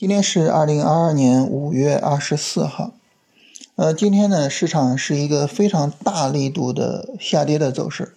[0.00, 2.94] 今天是二零二二年五月二十四号，
[3.76, 8.14] 呃，今天呢，市场是一个非常大力度的下跌的走势。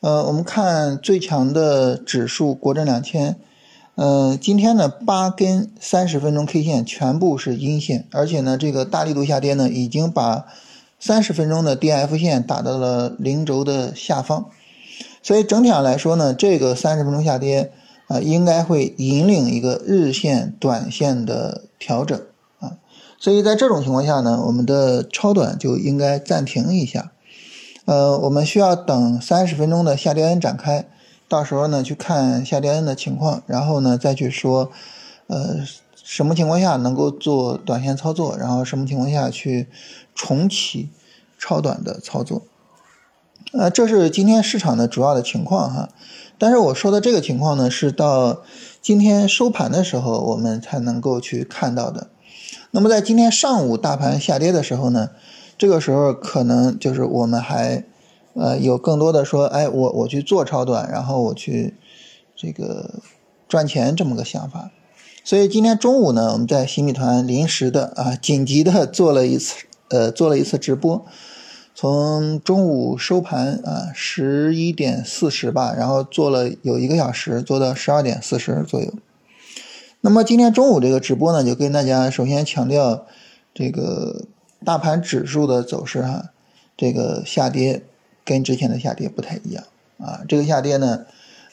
[0.00, 3.36] 呃，我们看最强的指数国证两千，
[3.94, 10.46] 呃，今天呢，八根三十分钟 K 线全部是阴线，而且呢，这个大力度下跌呢，已经把
[10.98, 14.46] 三十分钟的 DF 线打到了零轴的下方，
[15.22, 17.70] 所以整体上来说呢，这个三十分钟下跌。
[18.06, 22.20] 啊，应该会引领一个日线、短线的调整
[22.60, 22.78] 啊，
[23.18, 27.12] 所以在这种情况下呢，我们的超短就应该暂停一下。
[27.84, 30.86] 呃，我们需要等三十分钟的下跌 N 展开，
[31.28, 34.70] 到时候呢去看下跌 N 的情况，然后呢再去说，
[35.28, 39.68] 呃，什么情况下能够做短线操作，然后什么情况下去
[40.14, 40.90] 重启
[41.38, 42.42] 超短的操作。
[43.58, 45.88] 呃，这是今天市场的主要的情况哈。
[46.36, 48.42] 但是我说的这个情况呢，是到
[48.82, 52.08] 今天收盘的时候我们才能够去看到的。
[52.72, 55.08] 那么在今天上午大盘下跌的时候呢，
[55.56, 57.84] 这个时候可能就是我们还
[58.34, 61.74] 呃有更多的说，哎，我我去做超短，然后我去
[62.36, 62.96] 这个
[63.48, 64.70] 赚钱这么个想法。
[65.24, 69.54] 所以今天中午呢，我们在新米团临时的啊紧急的做了一次
[69.88, 71.06] 呃做了一次直播。
[71.78, 78.94] 从中午收盘啊，十一点四十吧，然后做了有一个小时，做到十二点四十左右。
[80.00, 83.04] 那么今天中午这个直播呢，就跟大家首先强调
[83.52, 84.24] 这个
[84.64, 86.30] 大盘指数的走势哈，
[86.78, 87.82] 这个下跌
[88.24, 89.62] 跟之前的下跌不太一样
[89.98, 91.04] 啊，这个下跌呢，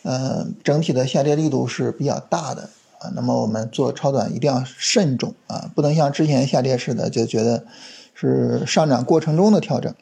[0.03, 3.11] 呃，整体的下跌力度是比较大的啊。
[3.13, 7.65] 那么我们做超短一定要慎重啊，不能像之前下跌似的就觉得
[8.13, 9.93] 是上涨过程中的调整。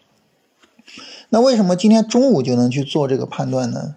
[1.34, 3.96] 那为什么今天中午就能去做这个判断呢？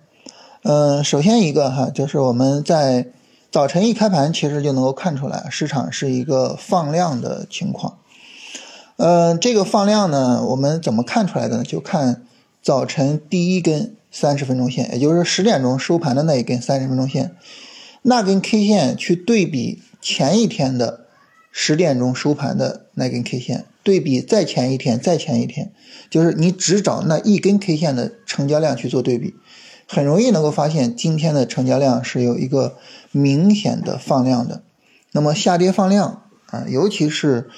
[0.63, 3.09] 嗯，首先一个哈，就是我们在
[3.51, 7.99] 早晨一开盘，其实就能够看出来，市场是一个放量的情况。
[8.99, 11.65] 嗯，这个放量呢，我们怎么看出来的呢？
[11.65, 12.23] 就看
[12.63, 17.35] 早晨第一根三十分钟线，也就是十点钟收盘的那一根三十分钟线，
[18.03, 21.01] 那根 K 线去对比前一天的
[21.51, 23.65] 十点钟收盘的那根 K 线。
[23.85, 25.71] 对比再前一天，再前一天，
[26.09, 29.35] 就是你只找那一根 K 线的成交量去做对比，
[29.87, 32.79] 很容易能够发现今天的成交量是有一个
[33.13, 34.63] 明显的放量的。
[35.13, 37.51] 那么下跌放量啊，尤其是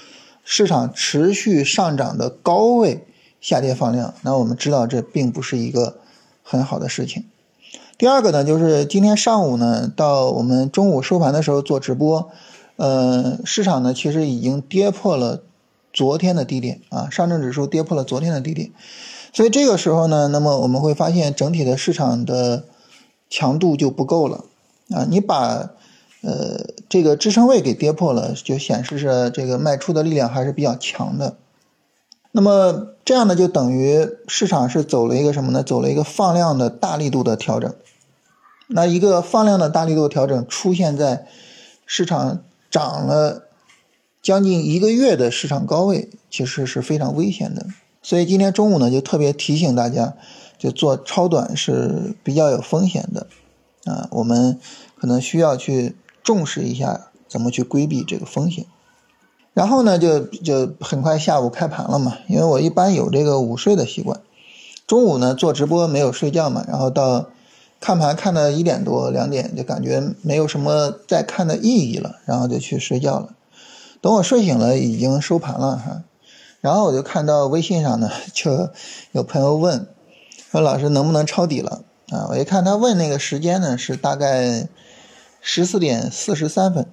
[0.44, 3.06] 市场持续上涨的高位
[3.40, 5.98] 下跌放量，那我们知道这并不是一个
[6.42, 7.24] 很好的事情。
[7.96, 12.30] 第二个呢，就是今天上午呢，到我们中午收盘的时候做直播，
[12.74, 15.44] 呃，市场呢其实已经跌破了。
[15.96, 18.70] 昨天的低点啊，上证指数跌破了昨天的低点，
[19.32, 22.64] 所以这个时候呢，那么我们会发现整体的市场的
[23.30, 24.44] 强度就不够了
[24.90, 25.06] 啊。
[25.08, 25.70] 你把
[26.20, 31.38] 呃这个支撑位给跌破了，就显示着这个卖出的力量还是比较强的。
[32.30, 35.62] 那么这样呢，就等于市场是走了一个什么呢？
[35.62, 37.74] 走了一个放量的大力度的调整。
[38.66, 41.26] 那一个放量的大力度调整出现在
[41.86, 43.44] 市场涨了。
[44.26, 47.64] 将近一个月的市场高位，其实是非常危险的。
[48.02, 50.14] 所以今天中午呢，就特别提醒大家，
[50.58, 53.28] 就做超短是比较有风险的
[53.84, 54.08] 啊。
[54.10, 54.58] 我们
[54.98, 55.94] 可能需要去
[56.24, 58.66] 重视一下怎么去规避这个风险。
[59.54, 64.20] 然后呢，就就很快下午开盘了嘛，因为我一般有这个午睡的习惯，
[64.88, 67.26] 中午呢做直播没有睡觉嘛，然后到
[67.78, 73.35] 看盘看到一点多两点，就感觉没有什么再看的意义了，然后就去睡觉了。
[74.06, 76.04] 等我睡醒了，已经收盘了哈，
[76.60, 78.70] 然后我就看到微信上呢，就
[79.10, 79.88] 有朋友问，
[80.52, 82.28] 说老师能不能抄底了啊？
[82.30, 84.68] 我一看他问那个时间呢，是大概
[85.40, 86.86] 十四点四十三分，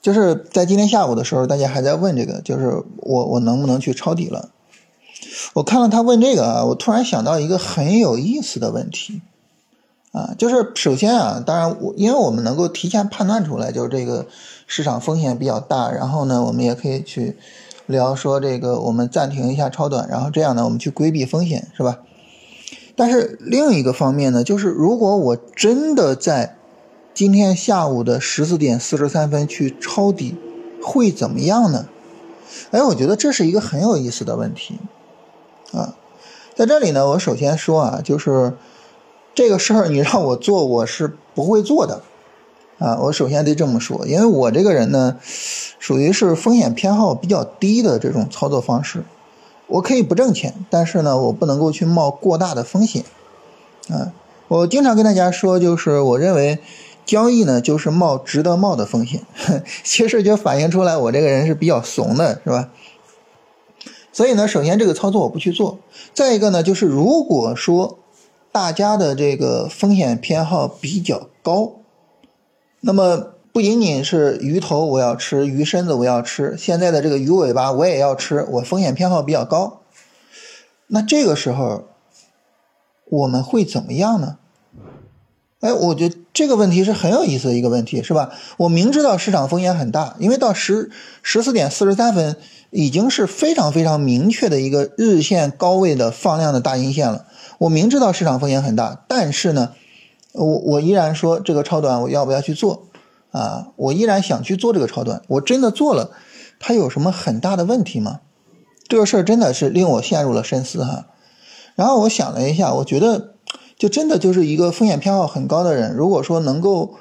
[0.00, 4.50] 就是在今天下午的时候，大家还在问这个，就是我我能不能去抄底了？
[5.54, 9.22] 我看到他问这个啊，我突然想到一个很有意思的问题。
[10.10, 14.26] 啊，就是首先啊，当然我因为我们能够提前判断出来，就是这个
[14.66, 17.36] 市场风险比较大，然后呢，我们也可以去
[17.84, 21.98] 聊说这个我们暂停一下超短，然后这样呢，我们去规避风险，是吧？
[22.96, 26.56] 但是另一个方面呢，就是如果我真的在
[27.12, 30.34] 今天下午的十四点四十三分去抄底，
[30.82, 31.86] 会怎么样呢？
[32.70, 34.78] 哎，我觉得这是一个很有意思的问题
[35.72, 35.94] 啊，
[36.56, 38.54] 在这里呢，我首先说啊，就是。
[39.38, 42.02] 这个事儿你让我做，我是不会做的，
[42.80, 45.16] 啊，我首先得这么说，因为我这个人呢，
[45.78, 49.04] 属于是风险偏好比较低的这种操作方式，
[49.68, 53.04] 我可以不挣钱，但是呢，我不能够去冒过大的风险，
[53.88, 54.10] 啊，
[54.48, 56.58] 我经常跟大家说，就是我认为
[57.06, 59.22] 交易呢就是冒值得冒的风险，
[59.84, 62.70] 其实就反映出来我这个人是比较怂的，是吧？
[64.12, 65.78] 所以呢，首先这个操作我不去做。
[66.12, 68.00] 再一个呢，就是如果说
[68.50, 71.72] 大家的这个风险偏好比较高，
[72.80, 79.80] 那么不仅仅是鱼头我要吃，鱼身子我要吃，现在的这个鱼尾巴我也要吃，我风险偏好比较高，
[80.88, 81.84] 那这个时候
[83.10, 84.38] 我们会怎么样呢？
[85.60, 88.30] 哎，我觉得这个问题是很有意思的一个问题，是吧？
[88.58, 90.90] 我明知道市场风险很大，因为到十
[91.22, 92.36] 十四点四十三分
[92.70, 97.26] 已经是非常非常明确的一个日线高位的放量的大阴线了。
[97.58, 99.74] 我明知道市场风险很大，但是呢，
[100.32, 102.88] 我我依然说这个超短我要不要去做
[103.30, 103.68] 啊？
[103.76, 106.10] 我依然想去做这个超短，我真的做了，
[106.58, 108.20] 它有什么很大的问题吗？
[108.88, 111.06] 这个事儿真的是令我陷入了深思哈。
[111.74, 113.34] 然后我想了一下，我觉得。
[113.78, 116.96] 就真的就是一个风险偏好很高的人，如果说能够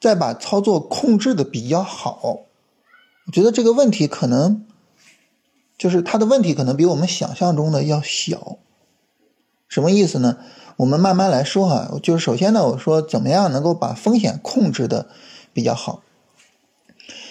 [0.00, 2.42] 再把操作控制的比较好，
[3.26, 4.64] 我觉得这个问题可能
[5.76, 8.58] 就是他的问题可能比我们想象中的要小。
[9.70, 10.36] 什么意思呢？
[10.76, 11.98] 我们慢慢来说哈。
[12.02, 15.06] 就是首先呢，我说怎么样能够把风险控制的
[15.54, 16.02] 比较好。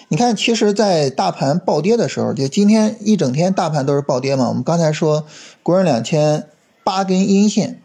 [0.08, 4.48] 你看，其实，在大盘暴跌的时候，就今天一整天大盘都是暴跌嘛。
[4.48, 5.24] 我们刚才说
[5.62, 6.48] 国人两千
[6.82, 7.80] 八根阴线。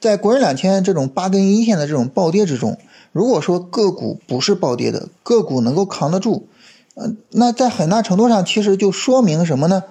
[0.00, 2.76] 在国人两千这种八根阴线的这种暴跌之中，
[3.12, 6.48] 如果说个股不是暴跌的，个股能够扛得住，
[6.94, 9.84] 呃，那在很大程度上其实就说明什么呢？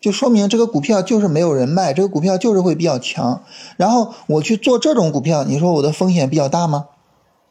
[0.00, 3.42] 就说明这个股票就是没有人卖，这个股票就是会比较强。
[3.76, 6.86] 然后我去做这种股票，你说我的风险比较大吗？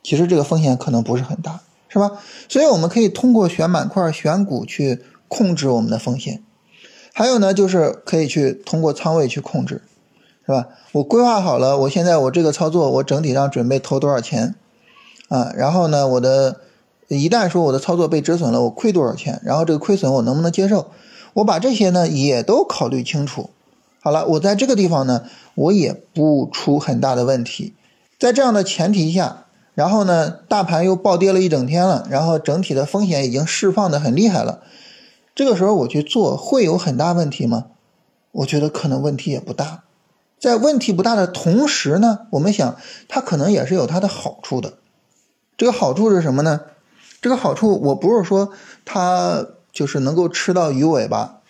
[0.04, 2.12] 其实这个风险可能不是很大，是吧？
[2.48, 6.44] 所以我们可以通过选板块、选股去控制我们的风险。
[7.14, 9.82] 还有呢，就是可以去通过仓位去控制。
[10.46, 10.70] 是吧？
[10.94, 14.56] 我规划好了，我现在我这个操作，我整体上准备投多少钱
[15.28, 15.52] 啊？
[15.54, 16.62] 然后呢，我的
[17.10, 19.42] 一旦说我的操作被止损了，我亏多少钱？
[19.44, 20.88] 然后这个亏损我能不能接受？
[21.38, 23.52] 我把这些呢也都考虑清楚。
[24.02, 27.76] 好了，我在这个地方呢，我也不出很大的问题。
[28.18, 29.46] 在这样的前提下，
[29.76, 34.62] 然后呢，大盘又暴跌了一整天了，然后整体的风险已经释放的很厉害了。
[35.36, 37.66] 这个时候我去做会有很大问题吗？
[38.32, 39.84] 我觉得可能问题也不大。
[40.40, 44.74] 在问题不大的同时呢，我们想它可能也是有它的好处的。
[45.56, 46.62] 这个好处是什么呢？
[47.22, 48.50] 这个好处我不是说
[48.86, 49.46] 它
[49.78, 51.42] 就是能够吃到鱼尾巴，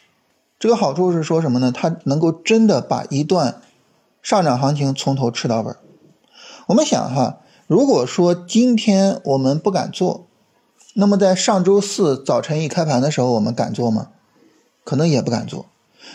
[0.60, 1.72] 这个好处是说什么呢？
[1.74, 3.62] 它能够真的把一段
[4.22, 5.74] 上涨行情从头吃到尾。
[6.66, 7.38] 我们想哈，
[7.68, 10.28] 如果说今天我们不敢做，
[10.96, 14.10] 那么在上周四早晨一开盘的时候，我们敢做吗？
[14.84, 15.68] 可能也不敢做。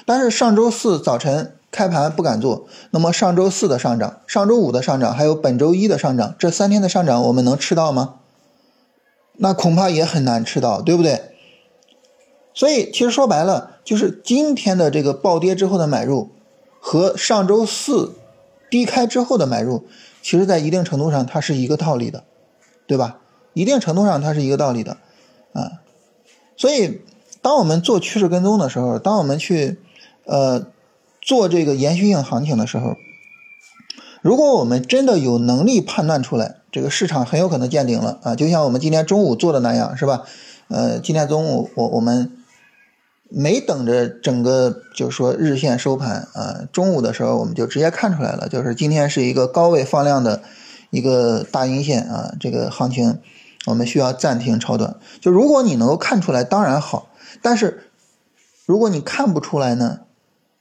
[0.04, 1.56] 但是上周四早晨。
[1.72, 8.16] 开盘不敢做，那么上周四的上涨、上周五的上涨，还有本周一的上涨，这三天的上涨我们能吃到吗？
[9.38, 11.31] 那恐怕也很难吃到，对不对？
[12.54, 16.30] 所以其实说白了，就是今天的这个暴跌之后的买入，
[16.80, 18.14] 和上周四
[18.70, 19.84] 低开之后的买入，
[20.22, 22.24] 其实在一定程度上它是一个道理的，
[22.86, 23.18] 对吧？
[23.54, 24.96] 一定程度上它是一个道理的，
[25.52, 25.82] 啊，
[26.56, 27.00] 所以
[27.40, 29.78] 当我们做趋势跟踪的时候，当我们去，
[30.24, 30.66] 呃。
[31.24, 32.96] 做这个延续性行情的时候，
[34.22, 40.24] 如果我们真的有能力判断出来，这个市场很有可能见顶了啊，就像我们今天中午做的那样，是吧？
[40.66, 42.32] 呃，今天中午我我们
[43.34, 50.42] 没等着整个就是说日线收盘啊，中午的时候我们就直接看出来了，就是今天是一个高位放量的
[50.90, 53.18] 一个大阴线啊，这个行情
[53.66, 54.96] 我们需要暂停超短。
[55.20, 57.08] 就如果你能够看出来，当然好，
[57.40, 57.90] 但是
[58.66, 60.00] 如果你看不出来呢？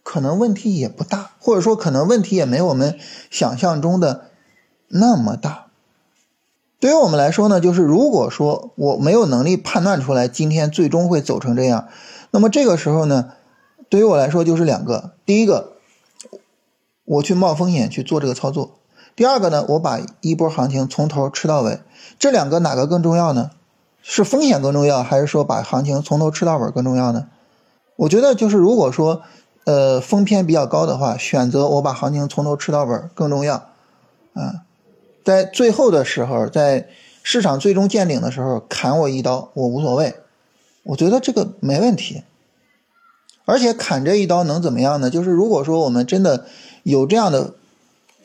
[0.04, 2.98] 可能问题也不大，或者说可能问题也没我们
[3.30, 4.26] 想象中的
[4.88, 5.68] 那么大。
[6.80, 11.88] 对于我们来说呢，就是如果说我没有能力判断出来今天最终会走成这样，
[12.32, 13.34] 那么这个时候呢，
[13.88, 15.74] 对于我来说就是两个：第一个，
[17.06, 18.72] 我去冒风险去做这个操作；
[19.16, 21.80] 第二个呢，我把一波行情从头吃到尾。
[22.18, 23.52] 这两个哪个更重要呢？
[24.02, 27.28] 是风险更重要，还是说把行情从头吃到尾更重要呢？
[27.98, 29.22] 我觉得就是如果说。
[29.64, 33.68] 呃，风偏比较高的话，选择我把行情从头吃到尾更重要，
[34.34, 34.66] 啊，
[35.24, 36.88] 在最后的时候，在
[37.22, 40.16] 市场最终见顶的时候砍我一刀，我无所谓，
[40.84, 42.24] 我觉得这个没问题。
[43.46, 45.10] 而且砍这一刀能怎么样呢？
[45.10, 46.46] 就是如果说我们真的
[46.84, 47.56] 有这样的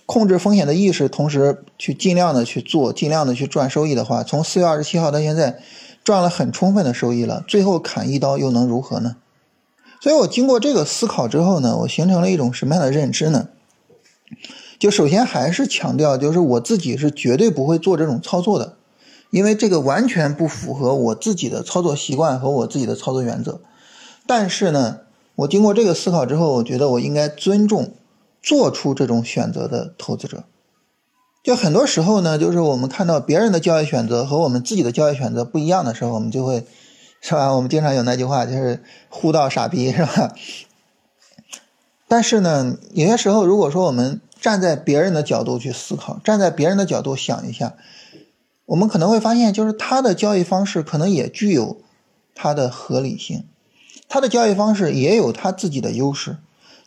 [0.05, 5.59] 控制风险的意识，同时去尽量的去做，尽量的去赚收益的话，从四月二十七号到现在
[6.05, 9.17] 赚了很充分的收益了，最后砍一刀又能如何呢？
[10.01, 13.49] 所以我经过这个思考之后呢，我形成了一种什么样的认知呢？
[14.79, 18.77] 就首先还是强调，就是我自己是绝对不会做这种操作的。
[19.31, 23.61] 因为这个完全不符合我自己的操作习惯和我自己的操作原则。
[24.27, 25.01] 但是呢，
[25.37, 27.93] 我经过这个思考之后，我觉得我应该尊重
[28.43, 30.45] 做出这种选择的投资者。
[31.45, 36.67] 就很多时候呢，就是我们看到别人的交易选择和我们自己的交易选择不一样的时候，我们就会，
[37.21, 37.51] 是吧？
[37.55, 40.35] 我们经常有那句话，就是“呼到傻逼”，是吧？
[42.09, 47.75] 但是呢，有些时候，如果说我们站在别人的角度去思考，站在别人的角度想一下，
[48.67, 51.79] 我们可能会发现，就是他的交易方式可能也具有
[52.35, 53.45] 它的合理性，
[54.09, 56.37] 他的交易方式也有他自己的优势。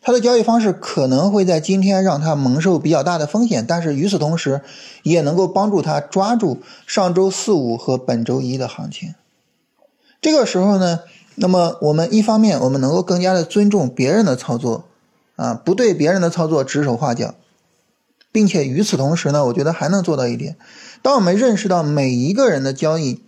[0.01, 4.61] 他的交易方式可能会在今天让他蒙受比较大的风险，但是与此同时，
[5.03, 9.13] 也能够帮助他抓住上周四五和本周一的行情。
[10.21, 11.01] 这个时候呢，
[11.35, 14.85] 那么我们一方面我们能够更加的尊重别人的操作，
[15.35, 17.35] 啊，不对别人的操作指手画脚，
[18.31, 20.57] 并且与此同时呢，我觉得还能做到一点，
[21.01, 23.23] 当我们认识到每一个人的交易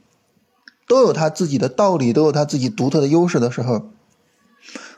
[0.87, 3.89] 都有他自己的道理，都有他自己独特的优势的时候。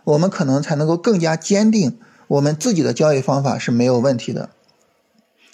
[0.04, 4.50] 我们可能才能够更加坚定，我们自己的交易方法是没有问题的。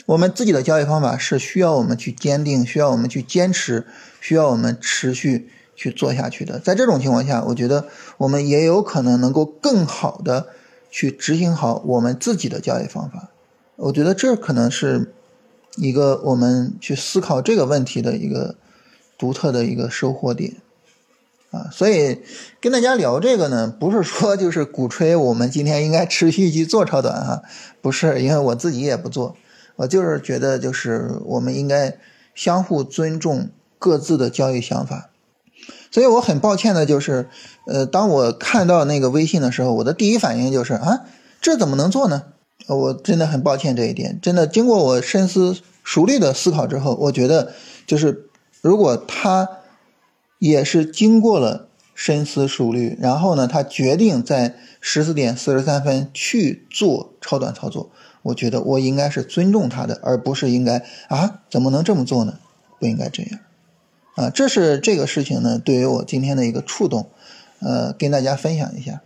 [0.07, 3.85] 我们自己的交易方法是需要我们去坚定，需要我们去坚持，
[4.19, 6.57] 需要我们持续去做下去的。
[6.57, 7.85] 在这种情况下，我觉得
[8.17, 10.47] 我们也有可能能够更好的
[10.89, 13.28] 去执行好我们自己的交易方法。
[13.81, 15.13] 我觉得这可能是
[15.77, 18.55] 一个我们去思考这个问题的一个
[19.17, 20.57] 独特的一个收获点。
[21.51, 22.21] 啊，所以
[22.61, 27.41] 跟大家聊这个呢，不是说就是鼓吹我们今天应该持续去做超短哈，
[27.81, 29.35] 不是，因为我自己也不做，
[29.77, 31.97] 我就是觉得就是我们应该
[32.35, 35.09] 相互尊重各自的交易想法。
[35.89, 37.27] 所以我很抱歉的就是，
[37.65, 41.01] 呃，当我看到那个微信的时候，我的第一反应就是啊，
[41.41, 42.25] 这怎么能做呢？
[42.67, 47.53] 我真的很抱歉这一点，真的经过我深思熟虑的思考之后，我觉得
[47.87, 48.29] 就是
[48.61, 49.49] 如果他。
[50.41, 57.91] 也是经过了深思熟虑，然后呢，他决定在十四点四十三分去做超短操作。
[58.21, 62.39] 我觉得我应该是尊重他的，而不是应该啊，怎么能这么做呢？
[62.79, 63.41] 不应该这样
[64.15, 64.29] 啊！
[64.29, 67.09] 这是这个事情呢，对于我今天的一个触动，
[67.59, 69.01] 呃，跟大家分享一下。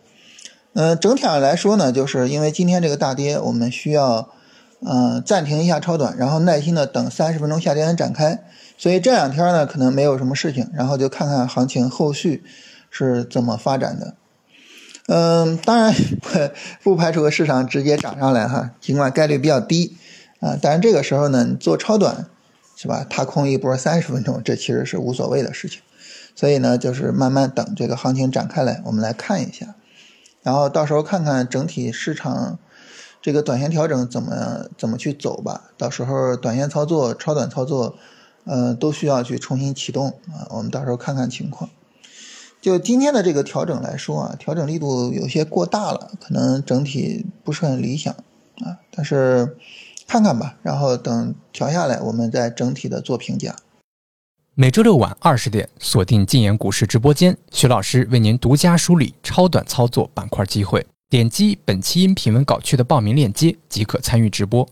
[0.74, 4.30] 嗯，整体上来说呢，就是因为今天这个大跌，我们需要
[4.82, 8.44] 嗯暂停一下超短，然后耐心的等三十分钟下跌展开。
[8.78, 12.44] 所以这两天呢，可能没有什么事情，然后就看看行情后续
[12.90, 14.16] 是怎么发展的。
[15.08, 16.30] 嗯，当然不
[16.82, 19.96] 不排除市场直接涨上来哈，尽管概率比较低
[20.40, 20.58] 啊。
[20.62, 22.26] 但是这个时候呢，你做超短
[22.76, 23.06] 是吧？
[23.08, 25.82] 踏空一波三十分钟，这其实是无所谓的事情。
[26.36, 29.76] 所以呢，就是慢慢等这个行情展开来，我们来看一下，
[30.44, 32.60] 然后到时候看看整体市场
[33.22, 35.72] 这个短线调整怎么怎么去走吧。
[35.78, 37.96] 到时候短线操作、超短操作。
[38.46, 41.70] 呃，都需要去重新启动啊，我们到时候看看情况。
[42.60, 48.84] 就今天的这个调整来说啊，调整力度有些过大了，可能整体不是很理想啊。
[48.92, 49.56] 但是
[50.06, 53.56] 看看吧，然后等调下来，我们再整体的做评价。
[54.56, 60.86] 每周六晚二十点，锁定禁言股市直播间，徐老师为您独家梳理超短操作板块机会。
[61.10, 64.70] 点击本期音频文稿区的报名链接即可参与直播。